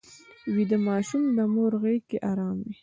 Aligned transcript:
ویده 0.55 0.77
ماشوم 0.87 1.23
د 1.37 1.39
مور 1.53 1.73
غېږ 1.81 2.01
کې 2.09 2.17
ارام 2.31 2.57
وي 2.65 2.73